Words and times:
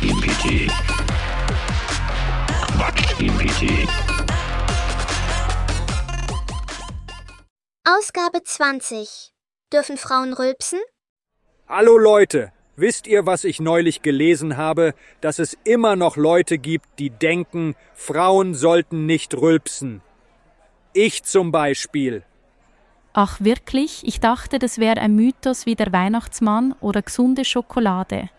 Quatsch 0.00 0.16
GPT. 0.16 0.72
Quatsch 2.72 3.18
GPT. 3.18 3.88
Ausgabe 7.84 8.42
20. 8.42 9.32
Dürfen 9.72 9.98
Frauen 9.98 10.32
rülpsen? 10.32 10.78
Hallo 11.68 11.98
Leute, 11.98 12.50
wisst 12.76 13.06
ihr, 13.06 13.26
was 13.26 13.44
ich 13.44 13.60
neulich 13.60 14.00
gelesen 14.00 14.56
habe, 14.56 14.94
dass 15.20 15.38
es 15.38 15.58
immer 15.64 15.96
noch 15.96 16.16
Leute 16.16 16.56
gibt, 16.56 16.98
die 16.98 17.10
denken, 17.10 17.74
Frauen 17.92 18.54
sollten 18.54 19.04
nicht 19.04 19.34
rülpsen. 19.34 20.00
Ich 20.94 21.24
zum 21.24 21.52
Beispiel. 21.52 22.24
Ach 23.12 23.38
wirklich? 23.40 24.00
Ich 24.04 24.20
dachte, 24.20 24.58
das 24.58 24.78
wäre 24.78 25.00
ein 25.00 25.14
Mythos 25.14 25.66
wie 25.66 25.74
der 25.74 25.92
Weihnachtsmann 25.92 26.74
oder 26.80 27.02
gesunde 27.02 27.44
Schokolade. 27.44 28.30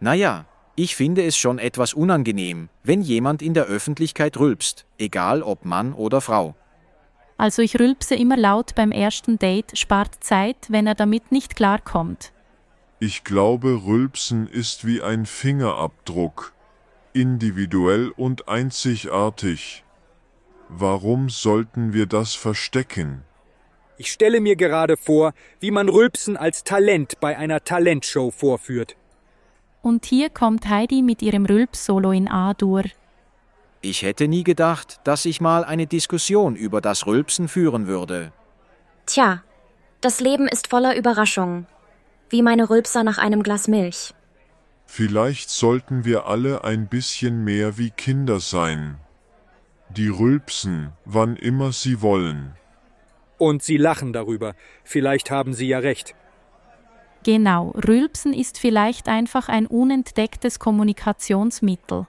Naja, 0.00 0.46
ich 0.82 0.96
finde 0.96 1.22
es 1.24 1.36
schon 1.36 1.60
etwas 1.60 1.94
unangenehm, 1.94 2.68
wenn 2.82 3.02
jemand 3.02 3.40
in 3.40 3.54
der 3.54 3.66
Öffentlichkeit 3.66 4.36
rülpst, 4.36 4.84
egal 4.98 5.44
ob 5.44 5.64
Mann 5.64 5.92
oder 5.92 6.20
Frau. 6.20 6.56
Also 7.36 7.62
ich 7.62 7.78
rülpse 7.78 8.16
immer 8.16 8.36
laut 8.36 8.74
beim 8.74 8.90
ersten 8.90 9.38
Date, 9.38 9.78
spart 9.78 10.24
Zeit, 10.24 10.56
wenn 10.70 10.88
er 10.88 10.96
damit 10.96 11.30
nicht 11.30 11.54
klarkommt. 11.54 12.32
Ich 12.98 13.22
glaube, 13.22 13.82
Rülpsen 13.86 14.48
ist 14.48 14.84
wie 14.84 15.00
ein 15.00 15.24
Fingerabdruck, 15.24 16.52
individuell 17.12 18.08
und 18.16 18.48
einzigartig. 18.48 19.84
Warum 20.68 21.28
sollten 21.28 21.92
wir 21.92 22.06
das 22.06 22.34
verstecken? 22.34 23.22
Ich 23.98 24.10
stelle 24.10 24.40
mir 24.40 24.56
gerade 24.56 24.96
vor, 24.96 25.32
wie 25.60 25.70
man 25.70 25.88
Rülpsen 25.88 26.36
als 26.36 26.64
Talent 26.64 27.20
bei 27.20 27.38
einer 27.38 27.62
Talentshow 27.62 28.32
vorführt. 28.32 28.96
Und 29.82 30.06
hier 30.06 30.30
kommt 30.30 30.68
Heidi 30.68 31.02
mit 31.02 31.22
ihrem 31.22 31.44
Rülps-Solo 31.44 32.12
in 32.12 32.28
A-Dur. 32.28 32.84
Ich 33.80 34.02
hätte 34.02 34.28
nie 34.28 34.44
gedacht, 34.44 35.00
dass 35.02 35.24
ich 35.24 35.40
mal 35.40 35.64
eine 35.64 35.88
Diskussion 35.88 36.54
über 36.54 36.80
das 36.80 37.06
Rülpsen 37.06 37.48
führen 37.48 37.88
würde. 37.88 38.32
Tja, 39.06 39.42
das 40.00 40.20
Leben 40.20 40.46
ist 40.46 40.68
voller 40.68 40.96
Überraschungen. 40.96 41.66
Wie 42.30 42.42
meine 42.42 42.70
Rülpser 42.70 43.02
nach 43.02 43.18
einem 43.18 43.42
Glas 43.42 43.66
Milch. 43.66 44.14
Vielleicht 44.86 45.50
sollten 45.50 46.04
wir 46.04 46.26
alle 46.26 46.62
ein 46.64 46.86
bisschen 46.86 47.42
mehr 47.42 47.76
wie 47.76 47.90
Kinder 47.90 48.38
sein. 48.38 48.98
Die 49.88 50.08
rülpsen, 50.08 50.92
wann 51.04 51.34
immer 51.36 51.72
sie 51.72 52.00
wollen. 52.00 52.54
Und 53.36 53.62
sie 53.62 53.78
lachen 53.78 54.12
darüber. 54.12 54.54
Vielleicht 54.84 55.30
haben 55.30 55.54
sie 55.54 55.66
ja 55.66 55.80
recht. 55.80 56.14
Genau, 57.24 57.70
Rülpsen 57.70 58.32
ist 58.32 58.58
vielleicht 58.58 59.08
einfach 59.08 59.48
ein 59.48 59.66
unentdecktes 59.66 60.58
Kommunikationsmittel. 60.58 62.06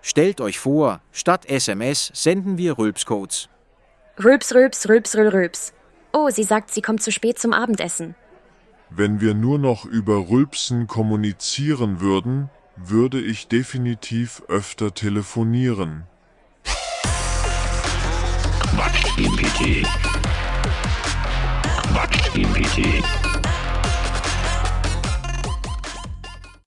Stellt 0.00 0.40
euch 0.40 0.58
vor, 0.58 1.00
statt 1.12 1.46
SMS 1.46 2.10
senden 2.14 2.58
wir 2.58 2.78
Rülpscodes. 2.78 3.48
Rülps, 4.22 4.54
rülps, 4.54 4.88
rülps, 4.88 5.16
rül, 5.16 5.28
rülps. 5.28 5.72
Oh, 6.12 6.28
sie 6.30 6.44
sagt, 6.44 6.70
sie 6.70 6.82
kommt 6.82 7.02
zu 7.02 7.12
spät 7.12 7.38
zum 7.38 7.52
Abendessen. 7.52 8.14
Wenn 8.90 9.20
wir 9.20 9.34
nur 9.34 9.58
noch 9.58 9.84
über 9.84 10.28
Rülpsen 10.28 10.86
kommunizieren 10.86 12.00
würden, 12.00 12.50
würde 12.76 13.20
ich 13.20 13.48
definitiv 13.48 14.42
öfter 14.48 14.92
telefonieren. 14.92 16.04